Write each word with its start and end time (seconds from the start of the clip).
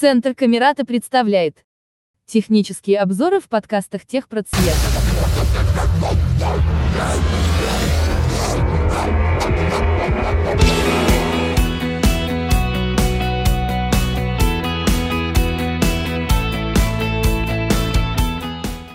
Центр 0.00 0.32
Камерата 0.32 0.86
представляет 0.86 1.64
технические 2.24 3.00
обзоры 3.00 3.40
в 3.40 3.48
подкастах 3.48 4.06
техпроцвет. 4.06 4.76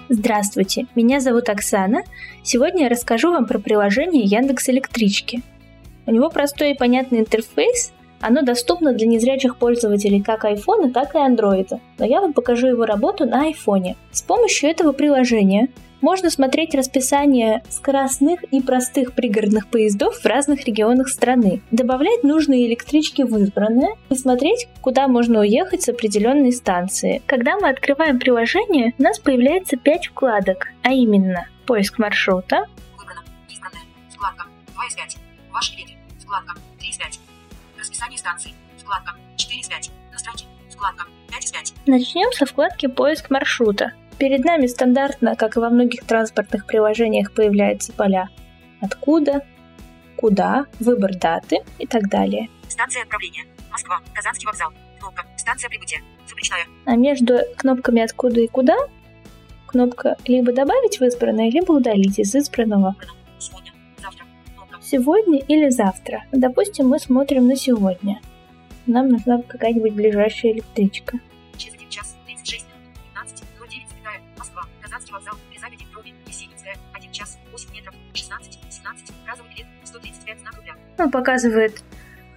Здравствуйте, 0.07 0.87
меня 0.95 1.19
зовут 1.19 1.49
Оксана. 1.49 2.03
Сегодня 2.43 2.83
я 2.83 2.89
расскажу 2.89 3.33
вам 3.33 3.45
про 3.45 3.59
приложение 3.59 4.23
Яндекс 4.23 4.69
Электрички. 4.69 5.41
У 6.05 6.11
него 6.11 6.29
простой 6.29 6.71
и 6.71 6.77
понятный 6.77 7.19
интерфейс, 7.19 7.91
оно 8.23 8.41
доступно 8.41 8.93
для 8.93 9.07
незрячих 9.07 9.57
пользователей 9.57 10.21
как 10.21 10.45
iPhone, 10.45 10.91
так 10.91 11.13
и 11.13 11.17
Android. 11.17 11.79
Но 11.97 12.05
я 12.05 12.21
вам 12.21 12.33
покажу 12.33 12.67
его 12.67 12.85
работу 12.85 13.25
на 13.25 13.49
iPhone. 13.51 13.95
С 14.11 14.21
помощью 14.21 14.69
этого 14.69 14.93
приложения 14.93 15.67
можно 15.99 16.29
смотреть 16.29 16.75
расписание 16.75 17.63
скоростных 17.69 18.43
и 18.43 18.61
простых 18.61 19.13
пригородных 19.13 19.67
поездов 19.67 20.15
в 20.15 20.25
разных 20.25 20.65
регионах 20.65 21.07
страны, 21.07 21.61
добавлять 21.71 22.23
нужные 22.23 22.67
электрички 22.67 23.21
в 23.21 23.37
избранное 23.37 23.95
и 24.09 24.15
смотреть, 24.15 24.67
куда 24.81 25.07
можно 25.07 25.39
уехать 25.39 25.83
с 25.83 25.89
определенной 25.89 26.51
станции. 26.51 27.21
Когда 27.25 27.57
мы 27.57 27.69
открываем 27.69 28.19
приложение, 28.19 28.93
у 28.97 29.03
нас 29.03 29.17
появляется 29.19 29.77
5 29.77 30.07
вкладок, 30.07 30.67
а 30.81 30.91
именно 30.91 31.47
поиск 31.65 31.99
маршрута, 31.99 32.65
Выбрано. 32.97 33.21
Избранное. 33.49 33.81
Вкладка. 34.13 34.45
2 34.73 34.87
из 34.87 34.95
5. 34.95 35.17
Ваши 35.51 35.75
билеты. 35.75 35.93
Вкладка. 36.21 36.55
3 36.79 36.89
из 36.89 36.97
5. 36.97 37.19
Расписание 37.83 38.17
станций. 38.17 38.55
Вкладка. 38.77 39.11
4 39.35 39.59
из 39.59 39.67
5. 39.67 39.91
Настройки. 40.13 40.45
Вкладка. 40.71 41.03
5 41.29 41.43
из 41.43 41.51
5. 41.51 41.73
Начнем 41.85 42.31
со 42.31 42.45
вкладки 42.45 42.85
«Поиск 42.87 43.29
маршрута». 43.29 43.91
Перед 44.17 44.45
нами 44.45 44.67
стандартно, 44.67 45.35
как 45.35 45.57
и 45.57 45.59
во 45.59 45.69
многих 45.69 46.05
транспортных 46.05 46.65
приложениях, 46.65 47.33
появляются 47.33 47.91
поля 47.91 48.29
«Откуда», 48.79 49.45
«Куда», 50.15 50.65
выбор 50.79 51.13
даты 51.13 51.57
и 51.77 51.85
так 51.85 52.07
далее. 52.07 52.47
Станция 52.69 53.03
отправления. 53.03 53.43
Москва. 53.69 53.99
Казанский 54.13 54.47
вокзал. 54.47 54.71
Кнопка. 55.01 55.25
Станция 55.35 55.67
прибытия. 55.67 56.01
Фабричная. 56.27 56.65
А 56.85 56.95
между 56.95 57.39
кнопками 57.57 58.01
«Откуда» 58.01 58.39
и 58.39 58.47
«Куда» 58.47 58.77
кнопка 59.67 60.15
либо 60.25 60.53
добавить 60.53 61.01
в 61.01 61.03
избранное, 61.03 61.49
либо 61.51 61.73
удалить 61.73 62.17
из 62.17 62.33
избранного 62.33 62.95
Выбрано. 62.95 63.22
Сегодня. 64.93 65.39
Или 65.47 65.69
завтра. 65.69 66.25
Допустим, 66.31 66.89
мы 66.89 66.99
смотрим 66.99 67.47
на 67.47 67.55
сегодня. 67.55 68.21
Нам 68.85 69.07
нужна 69.07 69.41
какая-нибудь 69.41 69.93
ближайшая 69.93 70.51
электричка. 70.51 71.17
Через 71.57 71.73
1 71.77 71.89
час. 71.89 72.15
36 72.27 72.67
минут. 72.67 72.99
15. 73.15 73.43
09. 73.59 73.87
запятая. 73.89 74.21
Москва. 74.37 74.61
Казанский 74.83 75.13
вокзал. 75.13 75.33
Елизавете 75.49 75.85
Крови. 75.91 76.13
Есенинская. 76.27 76.75
1 76.93 77.11
час. 77.11 77.39
8 77.51 77.73
метров. 77.73 77.95
16. 78.13 78.59
17. 78.69 79.11
Разовый 79.27 79.51
билет. 79.55 79.65
135 79.83 80.39
знак 80.41 80.55
рубля. 80.57 80.73
Он 80.99 81.09
показывает 81.09 81.83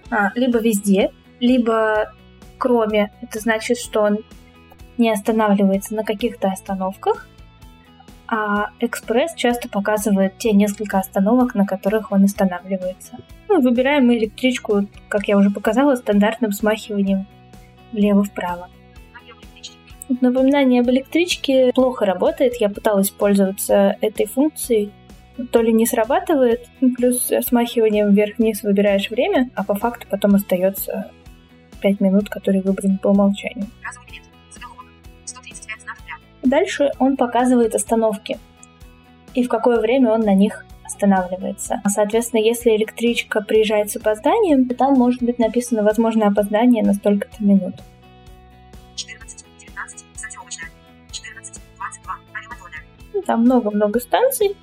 а, 0.09 0.31
либо 0.33 0.57
везде, 0.57 1.11
либо 1.39 2.11
кроме. 2.57 3.11
Это 3.21 3.39
значит, 3.39 3.77
что 3.77 4.01
он 4.01 4.17
не 4.97 5.11
останавливается 5.11 5.93
на 5.93 6.03
каких-то 6.03 6.47
остановках. 6.47 7.27
А 8.29 8.71
экспресс 8.79 9.33
часто 9.35 9.69
показывает 9.69 10.37
те 10.37 10.51
несколько 10.51 10.99
остановок, 10.99 11.55
на 11.55 11.65
которых 11.65 12.11
он 12.11 12.25
останавливается. 12.25 13.17
Ну, 13.47 13.61
выбираем 13.61 14.07
мы 14.07 14.17
электричку, 14.17 14.85
как 15.07 15.27
я 15.27 15.37
уже 15.37 15.49
показала, 15.49 15.95
стандартным 15.95 16.51
смахиванием 16.51 17.25
влево-вправо. 17.93 18.69
Напоминание 20.21 20.81
об 20.81 20.89
электричке 20.89 21.71
плохо 21.73 22.05
работает. 22.05 22.55
Я 22.59 22.69
пыталась 22.69 23.09
пользоваться 23.09 23.97
этой 24.01 24.25
функцией. 24.25 24.91
То 25.51 25.61
ли 25.61 25.71
не 25.71 25.85
срабатывает, 25.85 26.67
ну, 26.81 26.93
плюс 26.95 27.31
смахиванием 27.41 28.11
вверх-вниз 28.11 28.63
выбираешь 28.63 29.09
время, 29.09 29.51
а 29.53 29.63
по 29.63 29.75
факту 29.75 30.07
потом 30.09 30.35
остается 30.35 31.11
5 31.81 32.01
минут, 32.01 32.29
которые 32.29 32.63
выбраны 32.63 32.97
по 32.97 33.09
умолчанию. 33.09 33.67
Разовый 33.83 34.26
Дальше 36.47 36.91
он 36.97 37.17
показывает 37.17 37.75
остановки 37.75 38.39
и 39.33 39.43
в 39.43 39.49
какое 39.49 39.79
время 39.79 40.13
он 40.13 40.21
на 40.21 40.33
них 40.33 40.65
останавливается. 40.85 41.81
А, 41.83 41.89
Соответственно, 41.89 42.39
если 42.39 42.69
электричка 42.75 43.41
приезжает 43.41 43.91
с 43.91 43.97
опозданием, 43.97 44.67
то 44.67 44.75
там 44.75 44.93
может 44.93 45.21
быть 45.21 45.39
написано 45.39 45.83
возможное 45.83 46.29
опоздание 46.29 46.83
на 46.83 46.93
столько-то 46.93 47.43
минут. 47.43 47.75
14. 48.95 49.45
19. 49.59 50.05
Сортировочная. 50.15 50.69
14. 51.11 51.61
22. 51.75 52.13
Аниматорная. 52.33 52.79
Ну, 53.13 53.21
Там 53.23 53.41
много-много 53.41 53.99
станций. 53.99 54.55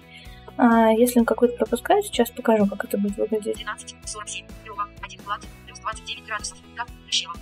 А 0.56 0.90
если 0.90 1.18
он 1.18 1.26
какой-то 1.26 1.56
пропускает, 1.56 2.06
сейчас 2.06 2.30
покажу, 2.30 2.66
как 2.66 2.84
это 2.84 2.96
будет 2.96 3.18
выглядеть. 3.18 3.56
12, 3.56 3.94
47, 4.06 4.46
Лёва, 4.64 4.88
1 5.02 5.20
Влад, 5.26 5.40
плюс 5.66 5.78
29 5.80 6.26
градусов, 6.26 6.58
Плющева. 7.04 7.34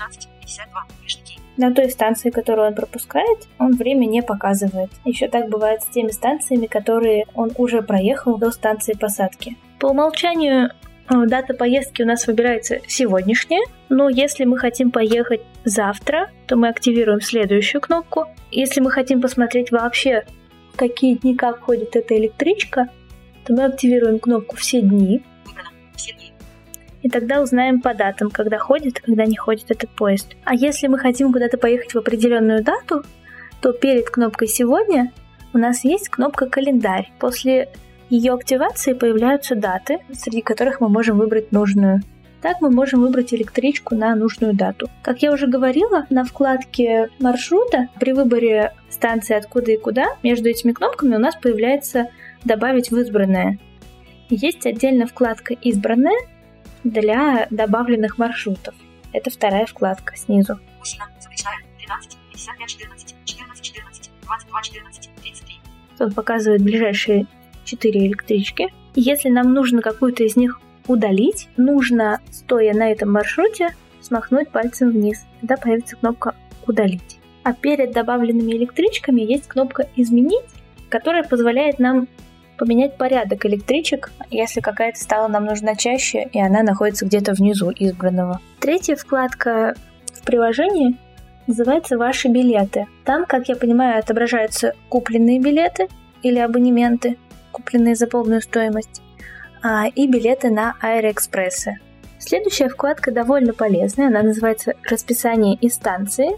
12, 0.00 0.28
52, 0.40 0.86
Вишники. 1.02 1.38
На 1.56 1.74
той 1.74 1.90
станции, 1.90 2.30
которую 2.30 2.68
он 2.68 2.74
пропускает, 2.74 3.48
он 3.58 3.76
время 3.76 4.06
не 4.06 4.22
показывает. 4.22 4.90
Еще 5.04 5.28
так 5.28 5.50
бывает 5.50 5.82
с 5.82 5.86
теми 5.86 6.10
станциями, 6.10 6.66
которые 6.66 7.26
он 7.34 7.52
уже 7.58 7.82
проехал 7.82 8.38
до 8.38 8.50
станции 8.50 8.94
посадки. 8.94 9.56
По 9.78 9.88
умолчанию 9.88 10.70
э, 10.70 11.26
дата 11.26 11.52
поездки 11.52 12.02
у 12.02 12.06
нас 12.06 12.26
выбирается 12.26 12.78
сегодняшняя, 12.86 13.62
но 13.90 14.08
если 14.08 14.46
мы 14.46 14.56
хотим 14.56 14.90
поехать 14.90 15.42
завтра, 15.64 16.30
то 16.46 16.56
мы 16.56 16.68
активируем 16.68 17.20
следующую 17.20 17.82
кнопку. 17.82 18.24
Если 18.50 18.80
мы 18.80 18.90
хотим 18.90 19.20
посмотреть 19.20 19.70
вообще, 19.70 20.24
в 20.72 20.78
какие 20.78 21.16
дни 21.16 21.36
как 21.36 21.60
ходит 21.60 21.94
эта 21.94 22.16
электричка, 22.16 22.88
то 23.44 23.52
мы 23.52 23.64
активируем 23.64 24.18
кнопку 24.18 24.56
«Все 24.56 24.80
дни». 24.80 25.22
Все 25.94 26.12
дни. 26.14 26.29
И 27.02 27.08
тогда 27.08 27.40
узнаем 27.40 27.80
по 27.80 27.94
датам, 27.94 28.30
когда 28.30 28.58
ходит, 28.58 29.00
когда 29.00 29.24
не 29.24 29.36
ходит 29.36 29.70
этот 29.70 29.90
поезд. 29.90 30.36
А 30.44 30.54
если 30.54 30.86
мы 30.86 30.98
хотим 30.98 31.32
куда-то 31.32 31.58
поехать 31.58 31.94
в 31.94 31.98
определенную 31.98 32.62
дату, 32.62 33.02
то 33.60 33.72
перед 33.72 34.08
кнопкой 34.10 34.48
«Сегодня» 34.48 35.12
у 35.52 35.58
нас 35.58 35.84
есть 35.84 36.08
кнопка 36.08 36.46
«Календарь». 36.46 37.10
После 37.18 37.68
ее 38.08 38.32
активации 38.34 38.92
появляются 38.92 39.54
даты, 39.54 39.98
среди 40.12 40.42
которых 40.42 40.80
мы 40.80 40.88
можем 40.88 41.18
выбрать 41.18 41.52
нужную. 41.52 42.00
Так 42.42 42.60
мы 42.60 42.70
можем 42.70 43.02
выбрать 43.02 43.34
электричку 43.34 43.94
на 43.94 44.14
нужную 44.16 44.54
дату. 44.54 44.88
Как 45.02 45.20
я 45.20 45.30
уже 45.30 45.46
говорила, 45.46 46.06
на 46.08 46.24
вкладке 46.24 47.10
маршрута 47.18 47.88
при 47.98 48.12
выборе 48.12 48.72
станции 48.88 49.36
откуда 49.36 49.72
и 49.72 49.76
куда 49.76 50.06
между 50.22 50.48
этими 50.48 50.72
кнопками 50.72 51.16
у 51.16 51.18
нас 51.18 51.36
появляется 51.36 52.08
«Добавить 52.44 52.90
в 52.90 52.96
избранное». 52.96 53.58
Есть 54.30 54.64
отдельно 54.64 55.06
вкладка 55.06 55.54
«Избранное», 55.54 56.16
для 56.84 57.46
добавленных 57.50 58.18
маршрутов. 58.18 58.74
Это 59.12 59.30
вторая 59.30 59.66
вкладка 59.66 60.16
снизу. 60.16 60.58
Мужчина. 60.78 61.06
Фабричная. 61.20 61.54
13, 61.78 62.18
55, 62.32 62.68
14, 62.68 63.14
14, 63.24 63.64
14, 63.64 64.10
22, 64.22 64.62
14, 64.62 65.10
33. 65.22 65.60
Тут 65.98 66.14
показывает 66.14 66.62
ближайшие 66.62 67.26
четыре 67.64 68.06
электрички. 68.06 68.72
Если 68.94 69.28
нам 69.28 69.52
нужно 69.52 69.82
какую-то 69.82 70.24
из 70.24 70.36
них 70.36 70.60
удалить, 70.86 71.48
нужно, 71.56 72.20
стоя 72.30 72.74
на 72.74 72.90
этом 72.90 73.12
маршруте, 73.12 73.74
смахнуть 74.00 74.50
пальцем 74.50 74.90
вниз. 74.90 75.24
Тогда 75.40 75.56
появится 75.56 75.96
кнопка 75.96 76.34
«Удалить». 76.66 77.18
А 77.42 77.52
перед 77.52 77.92
добавленными 77.92 78.52
электричками 78.52 79.20
есть 79.22 79.46
кнопка 79.46 79.88
«Изменить», 79.96 80.44
которая 80.88 81.22
позволяет 81.22 81.78
нам 81.78 82.08
поменять 82.60 82.98
порядок 82.98 83.46
электричек, 83.46 84.12
если 84.30 84.60
какая-то 84.60 85.00
стала 85.00 85.28
нам 85.28 85.46
нужна 85.46 85.74
чаще, 85.74 86.28
и 86.30 86.38
она 86.38 86.62
находится 86.62 87.06
где-то 87.06 87.32
внизу 87.32 87.72
избранного. 87.74 88.38
Третья 88.60 88.96
вкладка 88.96 89.74
в 90.12 90.22
приложении 90.26 90.98
называется 91.46 91.96
«Ваши 91.96 92.28
билеты». 92.28 92.86
Там, 93.06 93.24
как 93.24 93.48
я 93.48 93.56
понимаю, 93.56 93.98
отображаются 93.98 94.74
купленные 94.90 95.40
билеты 95.40 95.88
или 96.22 96.38
абонементы, 96.38 97.16
купленные 97.50 97.94
за 97.94 98.06
полную 98.06 98.42
стоимость, 98.42 99.00
а, 99.62 99.88
и 99.88 100.06
билеты 100.06 100.50
на 100.50 100.76
аэроэкспрессы. 100.82 101.78
Следующая 102.18 102.68
вкладка 102.68 103.10
довольно 103.10 103.54
полезная, 103.54 104.08
она 104.08 104.22
называется 104.22 104.74
«Расписание 104.84 105.54
и 105.54 105.70
станции», 105.70 106.32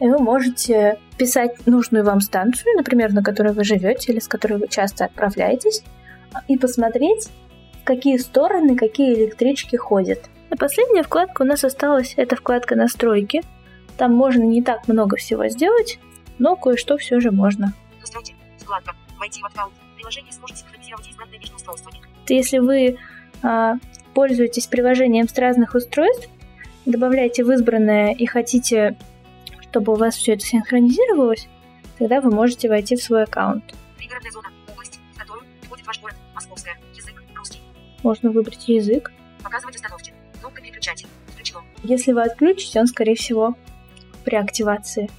и 0.00 0.08
вы 0.08 0.18
можете 0.18 0.98
писать 1.16 1.66
нужную 1.66 2.04
вам 2.04 2.20
станцию, 2.20 2.76
например, 2.76 3.12
на 3.12 3.22
которой 3.22 3.52
вы 3.52 3.64
живете 3.64 4.12
или 4.12 4.18
с 4.18 4.28
которой 4.28 4.58
вы 4.58 4.68
часто 4.68 5.04
отправляетесь, 5.04 5.82
и 6.48 6.58
посмотреть, 6.58 7.28
в 7.82 7.84
какие 7.84 8.16
стороны 8.16 8.76
какие 8.76 9.14
электрички 9.14 9.76
ходят. 9.76 10.28
И 10.50 10.56
последняя 10.56 11.02
вкладка 11.02 11.42
у 11.42 11.44
нас 11.44 11.64
осталась, 11.64 12.14
это 12.16 12.36
вкладка 12.36 12.76
«Настройки». 12.76 13.42
Там 13.96 14.12
можно 14.12 14.42
не 14.42 14.62
так 14.62 14.88
много 14.88 15.16
всего 15.16 15.46
сделать, 15.48 15.98
но 16.38 16.56
кое-что 16.56 16.96
все 16.96 17.20
же 17.20 17.30
можно. 17.30 17.72
Настройки. 18.00 18.34
Вкладка. 18.58 18.94
Войти 19.18 19.40
в 19.40 19.46
аккаунт. 19.46 19.72
Приложение 19.96 20.32
сможет 20.32 20.58
синхронизировать 20.58 21.08
избранное 21.08 21.38
между 21.38 21.54
устройствами. 21.56 22.00
Если 22.28 22.58
вы 22.58 22.98
а, 23.42 23.74
пользуетесь 24.14 24.66
приложением 24.66 25.28
с 25.28 25.38
разных 25.38 25.74
устройств, 25.74 26.28
добавляете 26.86 27.44
в 27.44 27.50
избранное 27.52 28.12
и 28.12 28.26
хотите, 28.26 28.96
чтобы 29.74 29.94
у 29.94 29.96
вас 29.96 30.14
все 30.14 30.34
это 30.34 30.46
синхронизировалось, 30.46 31.48
тогда 31.98 32.20
вы 32.20 32.30
можете 32.30 32.68
войти 32.68 32.94
в 32.94 33.02
свой 33.02 33.24
аккаунт. 33.24 33.74
Пригородная 33.96 34.30
зона. 34.30 34.48
Область, 34.72 35.00
в 35.12 35.18
которую 35.18 35.44
входит 35.62 35.84
ваш 35.84 36.00
город. 36.00 36.14
Московская. 36.32 36.76
Язык. 36.94 37.20
Русский. 37.34 37.58
Можно 38.04 38.30
выбрать 38.30 38.68
язык. 38.68 39.10
Показывать 39.42 39.74
установки. 39.74 40.14
Кнопка 40.38 40.62
переключатель. 40.62 41.08
Включено. 41.26 41.62
Если 41.82 42.12
вы 42.12 42.22
отключите, 42.22 42.78
он, 42.78 42.86
скорее 42.86 43.16
всего, 43.16 43.56
при 44.24 44.36
активации 44.36 45.10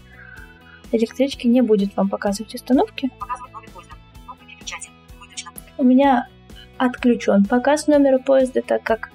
электрички 0.94 1.48
не 1.48 1.60
будет 1.60 1.94
вам 1.98 2.08
показывать 2.08 2.56
установки. 2.56 3.10
Показывать 3.20 3.52
номер 3.52 3.70
поезда. 3.72 3.96
Кнопка 4.24 4.46
переключатель. 4.46 4.92
Выключено. 5.20 5.52
У 5.78 5.84
меня 5.84 6.30
отключен 6.78 7.44
показ 7.44 7.88
номера 7.88 8.20
поезда, 8.20 8.62
так 8.62 8.84
как 8.84 9.12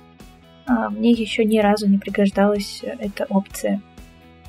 а, 0.67 0.91
мне 0.91 1.13
еще 1.13 1.47
ни 1.47 1.61
разу 1.61 1.89
не 1.89 1.97
пригождалась 1.97 2.81
э, 2.83 2.95
эта 3.01 3.25
опция. 3.31 3.81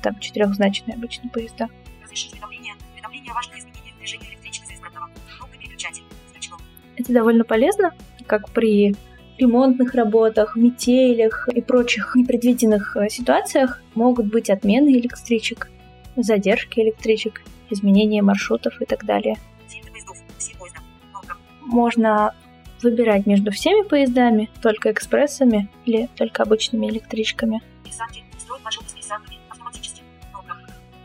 Там 0.02 0.18
четырехзначные 0.18 0.96
обычно 0.96 1.28
поезда. 1.30 1.68
Разрешить 2.02 2.32
уведомления. 2.32 2.74
Уведомления 2.92 3.30
о 3.30 3.34
важных 3.34 3.58
изменениях 3.58 3.96
движения 3.98 4.30
электрички 4.30 4.66
за 4.66 4.74
избранного. 4.74 5.10
Кнопка 5.38 5.58
переключатель. 5.58 6.02
Включено. 6.30 6.56
Это 6.96 7.12
довольно 7.12 7.44
полезно, 7.44 7.92
как 8.26 8.50
при 8.50 8.94
ремонтных 9.38 9.94
работах, 9.94 10.56
метелях 10.56 11.48
и 11.48 11.60
прочих 11.60 12.14
непредвиденных 12.14 12.96
э, 12.96 13.08
ситуациях 13.08 13.80
могут 13.94 14.26
быть 14.26 14.50
отмены 14.50 14.90
электричек, 14.90 15.70
задержки 16.16 16.80
электричек, 16.80 17.42
изменения 17.70 18.22
маршрутов 18.22 18.80
и 18.80 18.84
так 18.84 19.04
далее. 19.04 19.36
Можно 21.60 22.34
выбирать 22.82 23.26
между 23.26 23.52
всеми 23.52 23.86
поездами, 23.86 24.50
только 24.60 24.90
экспрессами 24.90 25.68
или 25.86 26.08
только 26.16 26.42
обычными 26.42 26.86
электричками. 26.88 27.62
Пересадки. 27.84 28.24
Строить 28.38 28.64
маршруты 28.64 28.88
с. 29.00 29.41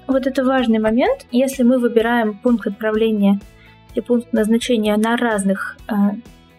Вот 0.07 0.25
это 0.25 0.43
важный 0.43 0.79
момент. 0.79 1.25
Если 1.31 1.63
мы 1.63 1.79
выбираем 1.79 2.33
пункт 2.37 2.65
отправления 2.67 3.39
и 3.93 4.01
пункт 4.01 4.31
назначения 4.31 4.95
на 4.95 5.17
разных 5.17 5.77
э, 5.89 5.93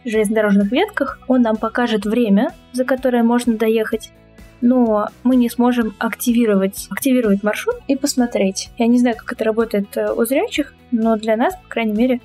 железнодорожных 0.04 0.70
ветках, 0.70 1.18
он 1.28 1.42
нам 1.42 1.56
покажет 1.56 2.04
время, 2.04 2.52
за 2.72 2.84
которое 2.84 3.22
можно 3.22 3.56
доехать, 3.56 4.12
но 4.60 5.08
мы 5.22 5.36
не 5.36 5.48
сможем 5.48 5.94
активировать, 5.98 6.88
активировать 6.90 7.42
маршрут 7.42 7.76
и 7.86 7.96
посмотреть. 7.96 8.70
Я 8.76 8.86
не 8.86 8.98
знаю, 8.98 9.16
как 9.16 9.32
это 9.32 9.44
работает 9.44 9.96
э, 9.96 10.12
у 10.12 10.24
зрячих, 10.26 10.74
но 10.90 11.16
для 11.16 11.36
нас, 11.36 11.54
по 11.54 11.68
крайней 11.68 11.94
мере, 11.94 12.20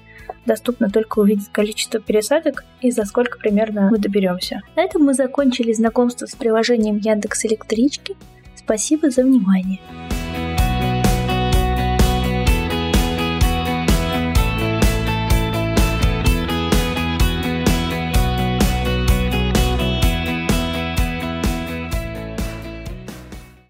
доступно 0.46 0.90
только 0.90 1.20
увидеть 1.20 1.50
количество 1.52 2.02
пересадок 2.02 2.66
и 2.81 2.92
за 2.92 3.06
сколько 3.06 3.38
примерно 3.38 3.90
мы 3.90 3.98
доберемся. 3.98 4.62
На 4.75 4.84
этом 4.84 5.04
мы 5.04 5.14
закончили 5.14 5.72
знакомство 5.72 6.25
с 6.25 6.36
приложением 6.36 6.98
Яндекс 6.98 7.46
Электрички. 7.46 8.16
Спасибо 8.56 9.10
за 9.10 9.24
внимание. 9.24 9.80